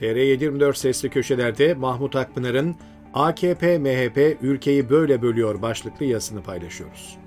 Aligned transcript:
TR724 0.00 0.74
sesli 0.74 1.10
köşelerde 1.10 1.74
Mahmut 1.74 2.16
Akpınar'ın 2.16 2.76
AKP 3.14 3.78
MHP 3.78 4.42
ülkeyi 4.42 4.90
böyle 4.90 5.22
bölüyor 5.22 5.62
başlıklı 5.62 6.04
yazısını 6.04 6.42
paylaşıyoruz. 6.42 7.18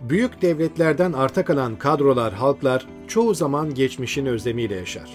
Büyük 0.00 0.42
devletlerden 0.42 1.12
arta 1.12 1.44
kalan 1.44 1.76
kadrolar, 1.76 2.32
halklar 2.32 2.86
çoğu 3.08 3.34
zaman 3.34 3.74
geçmişin 3.74 4.26
özlemiyle 4.26 4.74
yaşar. 4.74 5.10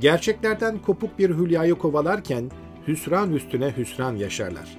Gerçeklerden 0.00 0.78
kopuk 0.78 1.18
bir 1.18 1.30
hülyayı 1.30 1.74
kovalarken 1.74 2.50
hüsran 2.88 3.32
üstüne 3.32 3.74
hüsran 3.76 4.16
yaşarlar. 4.16 4.76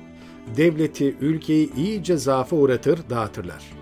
Devleti, 0.58 1.16
ülkeyi 1.22 1.76
iyice 1.76 2.18
zaafa 2.18 2.56
uğratır, 2.56 3.00
dağıtırlar. 3.10 3.81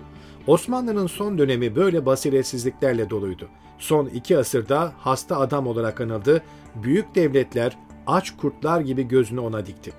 Osmanlı'nın 0.50 1.06
son 1.06 1.38
dönemi 1.38 1.76
böyle 1.76 2.06
basiretsizliklerle 2.06 3.10
doluydu. 3.10 3.48
Son 3.78 4.06
iki 4.06 4.38
asırda 4.38 4.92
hasta 4.98 5.36
adam 5.40 5.66
olarak 5.66 6.00
anıldı, 6.00 6.42
büyük 6.82 7.14
devletler 7.14 7.78
aç 8.06 8.36
kurtlar 8.36 8.80
gibi 8.80 9.08
gözünü 9.08 9.40
ona 9.40 9.66
dikti. 9.66 9.92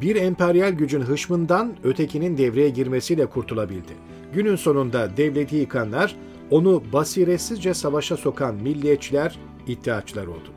Bir 0.00 0.16
emperyal 0.16 0.70
gücün 0.72 1.00
hışmından 1.00 1.76
ötekinin 1.84 2.38
devreye 2.38 2.68
girmesiyle 2.68 3.26
kurtulabildi. 3.26 3.92
Günün 4.32 4.56
sonunda 4.56 5.16
devleti 5.16 5.56
yıkanlar, 5.56 6.16
onu 6.50 6.82
basiretsizce 6.92 7.74
savaşa 7.74 8.16
sokan 8.16 8.54
milliyetçiler, 8.54 9.38
iddiaçlar 9.66 10.26
oldu. 10.26 10.48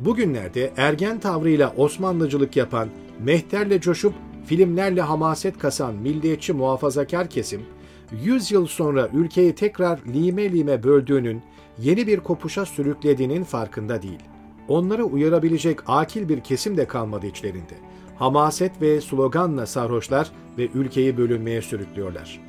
Bugünlerde 0.00 0.72
ergen 0.76 1.20
tavrıyla 1.20 1.74
Osmanlıcılık 1.76 2.56
yapan, 2.56 2.88
mehterle 3.24 3.80
coşup 3.80 4.14
filmlerle 4.46 5.00
hamaset 5.00 5.58
kasan 5.58 5.94
milliyetçi 5.94 6.52
muhafazakar 6.52 7.30
kesim, 7.30 7.62
100 8.12 8.50
yıl 8.50 8.66
sonra 8.66 9.08
ülkeyi 9.12 9.54
tekrar 9.54 10.00
lime 10.14 10.52
lime 10.52 10.82
böldüğünün, 10.82 11.42
yeni 11.78 12.06
bir 12.06 12.20
kopuşa 12.20 12.66
sürüklediğinin 12.66 13.44
farkında 13.44 14.02
değil. 14.02 14.20
Onları 14.68 15.04
uyarabilecek 15.04 15.78
akil 15.86 16.28
bir 16.28 16.40
kesim 16.40 16.76
de 16.76 16.86
kalmadı 16.86 17.26
içlerinde. 17.26 17.74
Hamaset 18.16 18.82
ve 18.82 19.00
sloganla 19.00 19.66
sarhoşlar 19.66 20.30
ve 20.58 20.68
ülkeyi 20.74 21.16
bölünmeye 21.16 21.62
sürüklüyorlar. 21.62 22.40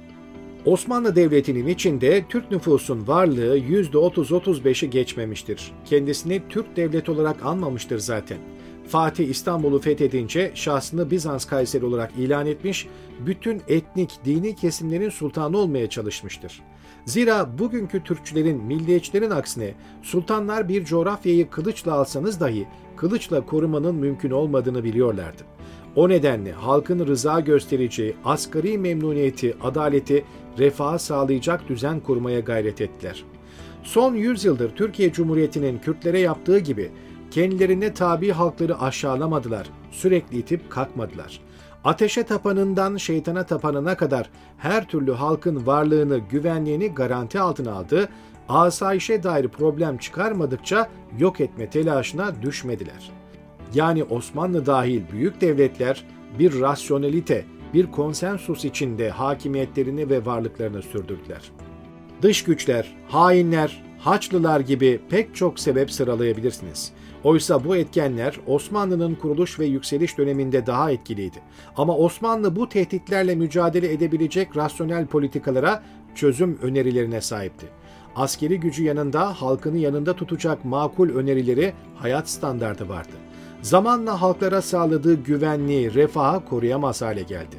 Osmanlı 0.66 1.16
Devleti'nin 1.16 1.67
içinde 1.67 2.26
Türk 2.30 2.52
nüfusun 2.52 3.08
varlığı 3.08 3.58
%30-35'i 3.58 4.89
geçmemiştir. 4.89 5.72
Kendisini 5.86 6.42
Türk 6.50 6.76
devleti 6.76 7.11
olarak 7.11 7.45
anmamıştır 7.45 8.00
zaten. 8.00 8.38
Fatih 8.90 9.30
İstanbul'u 9.30 9.80
fethedince 9.80 10.52
şahsını 10.56 11.12
Bizans 11.12 11.45
Kayseri 11.45 11.86
olarak 11.86 12.12
ilan 12.18 12.45
etmiş, 12.45 12.88
bütün 13.20 13.62
etnik, 13.68 14.20
dini 14.26 14.56
kesimlerin 14.56 15.09
sultanı 15.09 15.58
olmaya 15.58 15.90
çalışmıştır. 15.90 16.62
Zira 17.06 17.60
bugünkü 17.60 18.04
Türkçülerin, 18.04 18.64
milliyetçilerin 18.64 19.30
aksine 19.30 19.73
sultanlar 20.02 20.70
bir 20.70 20.86
coğrafyayı 20.86 21.50
kılıçla 21.50 21.94
alsanız 21.94 22.40
dahi 22.40 22.67
kılıçla 22.95 23.45
korumanın 23.45 23.95
mümkün 23.95 24.32
olmadığını 24.32 24.84
biliyorlardı. 24.84 25.44
O 25.95 26.10
nedenle 26.10 26.52
halkın 26.52 27.08
rıza 27.08 27.40
göstereceği 27.40 28.16
asgari 28.26 28.78
memnuniyeti, 28.78 29.56
adaleti, 29.62 30.26
refahı 30.58 31.00
sağlayacak 31.00 31.70
düzen 31.70 32.00
kurmaya 32.00 32.40
gayret 32.40 32.82
ettiler. 32.82 33.23
Son 33.84 34.16
yüzyıldır 34.16 34.70
Türkiye 34.70 35.12
Cumhuriyeti'nin 35.14 35.80
Kürtlere 35.80 36.20
yaptığı 36.20 36.60
gibi 36.60 36.92
kendilerine 37.31 37.94
tabi 37.94 38.31
halkları 38.31 38.80
aşağılamadılar, 38.80 39.69
sürekli 39.91 40.38
itip 40.38 40.69
kalkmadılar. 40.69 41.39
Ateşe 41.83 42.23
tapanından 42.23 42.97
şeytana 42.97 43.45
tapanına 43.45 43.97
kadar 43.97 44.30
her 44.58 44.88
türlü 44.88 45.11
halkın 45.11 45.66
varlığını, 45.66 46.17
güvenliğini 46.17 46.94
garanti 46.94 47.39
altına 47.39 47.73
aldı, 47.73 48.09
asayişe 48.49 49.23
dair 49.23 49.47
problem 49.47 49.97
çıkarmadıkça 49.97 50.89
yok 51.19 51.41
etme 51.41 51.69
telaşına 51.69 52.41
düşmediler. 52.41 53.11
Yani 53.73 54.03
Osmanlı 54.03 54.66
dahil 54.66 55.02
büyük 55.11 55.41
devletler 55.41 56.05
bir 56.39 56.61
rasyonelite, 56.61 57.45
bir 57.73 57.92
konsensus 57.92 58.65
içinde 58.65 59.09
hakimiyetlerini 59.09 60.09
ve 60.09 60.25
varlıklarını 60.25 60.81
sürdürdüler. 60.81 61.52
Dış 62.21 62.43
güçler, 62.43 62.95
hainler, 63.08 63.83
Haçlılar 63.99 64.59
gibi 64.59 64.99
pek 65.09 65.36
çok 65.36 65.59
sebep 65.59 65.92
sıralayabilirsiniz. 65.92 66.92
Oysa 67.23 67.63
bu 67.63 67.75
etkenler 67.75 68.39
Osmanlı'nın 68.47 69.15
kuruluş 69.15 69.59
ve 69.59 69.65
yükseliş 69.65 70.17
döneminde 70.17 70.65
daha 70.65 70.91
etkiliydi. 70.91 71.37
Ama 71.77 71.97
Osmanlı 71.97 72.55
bu 72.55 72.69
tehditlerle 72.69 73.35
mücadele 73.35 73.93
edebilecek 73.93 74.57
rasyonel 74.57 75.05
politikalara, 75.05 75.83
çözüm 76.15 76.59
önerilerine 76.61 77.21
sahipti. 77.21 77.65
Askeri 78.15 78.59
gücü 78.59 78.83
yanında 78.83 79.41
halkını 79.41 79.77
yanında 79.77 80.13
tutacak 80.13 80.65
makul 80.65 81.09
önerileri, 81.09 81.73
hayat 81.95 82.30
standardı 82.30 82.89
vardı. 82.89 83.13
Zamanla 83.61 84.21
halklara 84.21 84.61
sağladığı 84.61 85.23
güvenliği, 85.23 85.93
refahı 85.93 86.45
koruyamaz 86.45 87.01
hale 87.01 87.21
geldi. 87.21 87.55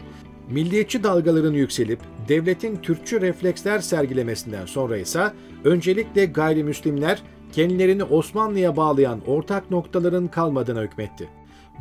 Milliyetçi 0.50 1.02
dalgaların 1.02 1.52
yükselip 1.52 2.00
devletin 2.28 2.76
Türkçü 2.76 3.20
refleksler 3.20 3.78
sergilemesinden 3.78 4.66
sonra 4.66 4.96
ise 4.96 5.32
öncelikle 5.64 6.24
gayrimüslimler 6.24 7.22
kendilerini 7.52 8.04
Osmanlı'ya 8.04 8.76
bağlayan 8.76 9.20
ortak 9.26 9.70
noktaların 9.70 10.28
kalmadığına 10.28 10.82
hükmetti. 10.82 11.28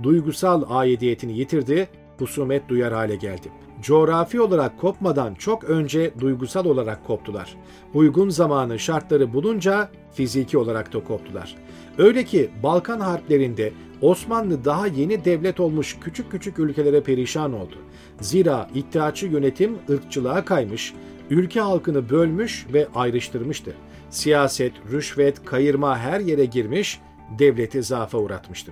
Duygusal 0.03 0.63
aidiyetini 0.69 1.37
yitirdi, 1.37 1.87
husumet 2.17 2.69
duyar 2.69 2.93
hale 2.93 3.15
geldi. 3.15 3.47
Coğrafi 3.81 4.41
olarak 4.41 4.79
kopmadan 4.79 5.33
çok 5.33 5.63
önce 5.63 6.11
duygusal 6.19 6.65
olarak 6.65 7.07
koptular. 7.07 7.55
Uygun 7.93 8.29
zamanı 8.29 8.79
şartları 8.79 9.33
bulunca 9.33 9.89
fiziki 10.13 10.57
olarak 10.57 10.93
da 10.93 11.03
koptular. 11.03 11.55
Öyle 11.97 12.23
ki 12.23 12.49
Balkan 12.63 12.99
harplerinde 12.99 13.73
Osmanlı 14.01 14.65
daha 14.65 14.87
yeni 14.87 15.25
devlet 15.25 15.59
olmuş 15.59 15.97
küçük 16.01 16.31
küçük 16.31 16.59
ülkelere 16.59 17.01
perişan 17.01 17.53
oldu. 17.53 17.75
Zira 18.21 18.69
iddiaçı 18.75 19.25
yönetim 19.25 19.77
ırkçılığa 19.89 20.45
kaymış, 20.45 20.93
ülke 21.29 21.59
halkını 21.59 22.09
bölmüş 22.09 22.65
ve 22.73 22.87
ayrıştırmıştı. 22.95 23.75
Siyaset, 24.09 24.73
rüşvet, 24.91 25.45
kayırma 25.45 25.99
her 25.99 26.19
yere 26.19 26.45
girmiş, 26.45 26.99
devleti 27.39 27.83
zaafa 27.83 28.17
uğratmıştı. 28.17 28.71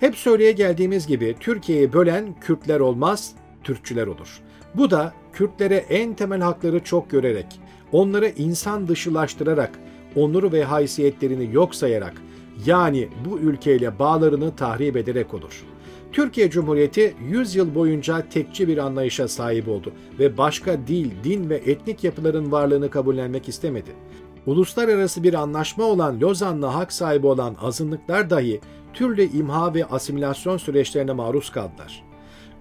Hep 0.00 0.16
söyleye 0.16 0.52
geldiğimiz 0.52 1.06
gibi 1.06 1.36
Türkiye'yi 1.40 1.92
bölen 1.92 2.34
Kürtler 2.40 2.80
olmaz, 2.80 3.34
Türkçüler 3.64 4.06
olur. 4.06 4.40
Bu 4.74 4.90
da 4.90 5.12
Kürtlere 5.32 5.76
en 5.76 6.14
temel 6.14 6.40
hakları 6.40 6.80
çok 6.80 7.10
görerek, 7.10 7.60
onları 7.92 8.28
insan 8.28 8.88
dışılaştırarak, 8.88 9.78
onuru 10.16 10.52
ve 10.52 10.64
haysiyetlerini 10.64 11.54
yok 11.54 11.74
sayarak, 11.74 12.14
yani 12.66 13.08
bu 13.24 13.38
ülkeyle 13.38 13.98
bağlarını 13.98 14.56
tahrip 14.56 14.96
ederek 14.96 15.34
olur. 15.34 15.64
Türkiye 16.12 16.50
Cumhuriyeti 16.50 17.14
100 17.30 17.56
yıl 17.56 17.74
boyunca 17.74 18.28
tekçi 18.28 18.68
bir 18.68 18.78
anlayışa 18.78 19.28
sahip 19.28 19.68
oldu 19.68 19.92
ve 20.18 20.38
başka 20.38 20.86
dil, 20.86 21.10
din 21.24 21.50
ve 21.50 21.56
etnik 21.56 22.04
yapıların 22.04 22.52
varlığını 22.52 22.90
kabullenmek 22.90 23.48
istemedi. 23.48 23.90
Uluslararası 24.46 25.22
bir 25.22 25.34
anlaşma 25.34 25.84
olan 25.84 26.20
Lozan'la 26.20 26.74
hak 26.74 26.92
sahibi 26.92 27.26
olan 27.26 27.56
azınlıklar 27.60 28.30
dahi 28.30 28.60
türlü 28.94 29.22
imha 29.22 29.74
ve 29.74 29.84
asimilasyon 29.84 30.56
süreçlerine 30.56 31.12
maruz 31.12 31.50
kaldılar. 31.50 32.04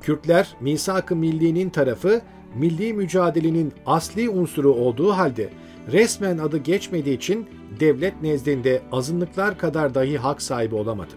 Kürtler 0.02 0.56
misak-ı 0.62 1.16
milli'nin 1.16 1.70
tarafı, 1.70 2.22
milli 2.56 2.94
mücadelenin 2.94 3.74
asli 3.86 4.30
unsuru 4.30 4.74
olduğu 4.74 5.12
halde 5.12 5.50
resmen 5.91 6.38
adı 6.38 6.58
geçmediği 6.58 7.18
için 7.18 7.47
devlet 7.80 8.22
nezdinde 8.22 8.81
azınlıklar 8.91 9.58
kadar 9.58 9.96
dahi 9.96 10.18
hak 10.18 10.41
sahibi 10.41 10.75
olamadı. 10.75 11.14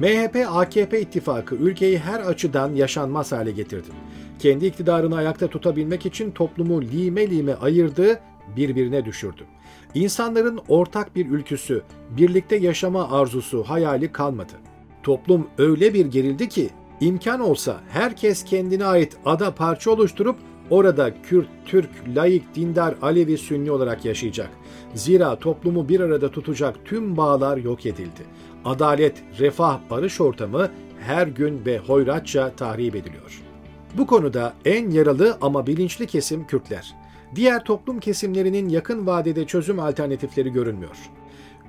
MHP-AKP 0.00 1.00
ittifakı 1.00 1.54
ülkeyi 1.54 1.98
her 1.98 2.20
açıdan 2.20 2.74
yaşanmaz 2.74 3.32
hale 3.32 3.50
getirdi. 3.50 3.88
Kendi 4.38 4.66
iktidarını 4.66 5.16
ayakta 5.16 5.46
tutabilmek 5.46 6.06
için 6.06 6.30
toplumu 6.30 6.82
lime 6.82 7.30
lime 7.30 7.54
ayırdı, 7.54 8.20
birbirine 8.56 9.04
düşürdü. 9.04 9.42
İnsanların 9.94 10.60
ortak 10.68 11.16
bir 11.16 11.26
ülküsü, 11.26 11.82
birlikte 12.10 12.56
yaşama 12.56 13.10
arzusu, 13.10 13.64
hayali 13.64 14.12
kalmadı. 14.12 14.52
Toplum 15.02 15.48
öyle 15.58 15.94
bir 15.94 16.06
gerildi 16.06 16.48
ki 16.48 16.70
imkan 17.00 17.40
olsa 17.40 17.80
herkes 17.88 18.44
kendine 18.44 18.84
ait 18.84 19.16
ada 19.24 19.54
parça 19.54 19.90
oluşturup 19.90 20.36
orada 20.70 21.22
Kürt, 21.22 21.48
Türk, 21.66 21.90
laik, 22.16 22.54
dindar, 22.54 22.94
Alevi, 23.02 23.38
Sünni 23.38 23.70
olarak 23.70 24.04
yaşayacak. 24.04 24.50
Zira 24.94 25.36
toplumu 25.38 25.88
bir 25.88 26.00
arada 26.00 26.30
tutacak 26.30 26.76
tüm 26.84 27.16
bağlar 27.16 27.56
yok 27.56 27.86
edildi. 27.86 28.22
Adalet, 28.64 29.22
refah, 29.38 29.80
barış 29.90 30.20
ortamı 30.20 30.70
her 31.00 31.26
gün 31.26 31.64
ve 31.66 31.78
hoyratça 31.78 32.52
tahrip 32.56 32.96
ediliyor. 32.96 33.42
Bu 33.98 34.06
konuda 34.06 34.52
en 34.64 34.90
yaralı 34.90 35.38
ama 35.40 35.66
bilinçli 35.66 36.06
kesim 36.06 36.46
Kürtler. 36.46 36.99
Diğer 37.34 37.64
toplum 37.64 38.00
kesimlerinin 38.00 38.68
yakın 38.68 39.06
vadede 39.06 39.46
çözüm 39.46 39.80
alternatifleri 39.80 40.52
görünmüyor. 40.52 40.96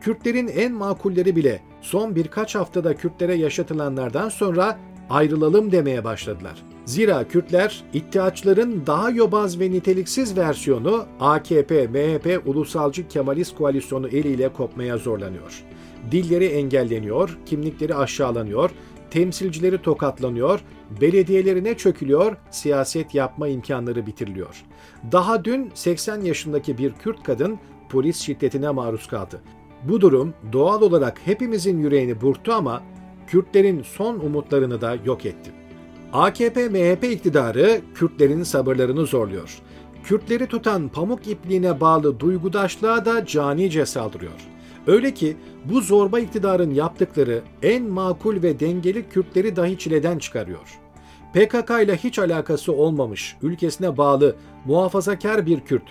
Kürtlerin 0.02 0.48
en 0.48 0.74
makulleri 0.74 1.36
bile 1.36 1.62
son 1.82 2.16
birkaç 2.16 2.56
haftada 2.56 2.96
Kürtlere 2.96 3.36
yaşatılanlardan 3.36 4.30
sonra 4.30 4.80
ayrılalım 5.10 5.72
demeye 5.72 6.04
başladılar. 6.04 6.64
Zira 6.86 7.28
Kürtler 7.28 7.84
ihtiyaçların 7.94 8.84
daha 8.88 9.10
yobaz 9.10 9.60
ve 9.60 9.72
niteliksiz 9.72 10.38
versiyonu 10.38 11.06
AKP, 11.20 11.88
MHP 11.88 12.48
Ulusalcı 12.48 13.08
Kemalist 13.08 13.56
Koalisyonu 13.56 14.08
eliyle 14.08 14.54
kopmaya 14.54 14.98
zorlanıyor. 14.98 15.64
Dilleri 16.12 16.46
engelleniyor, 16.46 17.38
kimlikleri 17.46 17.96
aşağılanıyor, 17.96 18.72
temsilcileri 19.12 19.82
tokatlanıyor, 19.82 20.60
belediyelerine 21.02 21.78
çökülüyor, 21.78 22.38
siyaset 22.52 23.16
yapma 23.16 23.48
imkanları 23.48 24.06
bitiriliyor. 24.06 24.64
Daha 25.12 25.46
dün 25.46 25.72
80 25.74 26.22
yaşındaki 26.22 26.78
bir 26.78 26.94
Kürt 26.94 27.24
kadın 27.24 27.60
polis 27.90 28.20
şiddetine 28.20 28.70
maruz 28.70 29.08
kaldı. 29.08 29.42
Bu 29.84 30.02
durum 30.02 30.34
doğal 30.54 30.82
olarak 30.82 31.22
hepimizin 31.26 31.80
yüreğini 31.80 32.22
burktu 32.22 32.54
ama 32.54 32.82
Kürtlerin 33.28 33.84
son 33.84 34.20
umutlarını 34.20 34.82
da 34.82 34.98
yok 35.06 35.26
etti. 35.26 35.52
AKP-MHP 36.14 37.12
iktidarı 37.12 37.82
Kürtlerin 37.96 38.44
sabırlarını 38.44 39.06
zorluyor. 39.06 39.60
Kürtleri 40.04 40.48
tutan 40.48 40.90
pamuk 40.90 41.28
ipliğine 41.28 41.80
bağlı 41.80 42.20
duygudaşlığa 42.20 43.06
da 43.06 43.26
canice 43.26 43.86
saldırıyor. 43.86 44.51
Öyle 44.88 45.14
ki 45.14 45.38
bu 45.66 45.82
zorba 45.82 46.20
iktidarın 46.20 46.74
yaptıkları 46.74 47.42
en 47.64 47.84
makul 47.84 48.44
ve 48.44 48.60
dengeli 48.60 49.10
Kürtleri 49.10 49.56
dahi 49.56 49.78
çileden 49.78 50.18
çıkarıyor. 50.18 50.80
PKK 51.34 51.70
ile 51.84 51.98
hiç 51.98 52.20
alakası 52.20 52.74
olmamış, 52.74 53.38
ülkesine 53.42 53.98
bağlı, 53.98 54.36
muhafazakar 54.66 55.46
bir 55.46 55.60
Kürt, 55.60 55.84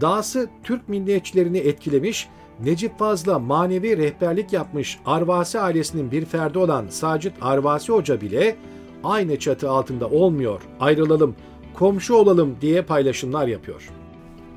dahası 0.00 0.48
Türk 0.64 0.88
milliyetçilerini 0.88 1.58
etkilemiş, 1.58 2.28
Necip 2.64 2.98
Fazla 2.98 3.38
manevi 3.38 3.96
rehberlik 3.96 4.52
yapmış 4.52 4.98
Arvasi 5.06 5.60
ailesinin 5.60 6.10
bir 6.10 6.24
ferdi 6.24 6.58
olan 6.58 6.86
Sacit 6.88 7.32
Arvasi 7.40 7.92
Hoca 7.92 8.20
bile 8.20 8.56
aynı 9.04 9.38
çatı 9.38 9.70
altında 9.70 10.08
olmuyor, 10.08 10.62
ayrılalım, 10.80 11.34
komşu 11.74 12.14
olalım 12.14 12.56
diye 12.60 12.82
paylaşımlar 12.82 13.46
yapıyor. 13.46 13.90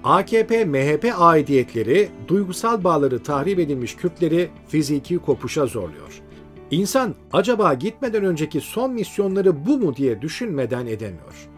AKP-MHP 0.03 1.13
aidiyetleri 1.13 2.09
duygusal 2.27 2.83
bağları 2.83 3.23
tahrip 3.23 3.59
edilmiş 3.59 3.95
Kürtleri 3.95 4.49
fiziki 4.67 5.17
kopuşa 5.17 5.65
zorluyor. 5.65 6.21
İnsan 6.71 7.15
acaba 7.33 7.73
gitmeden 7.73 8.25
önceki 8.25 8.61
son 8.61 8.93
misyonları 8.93 9.65
bu 9.65 9.77
mu 9.77 9.95
diye 9.95 10.21
düşünmeden 10.21 10.85
edemiyor. 10.85 11.49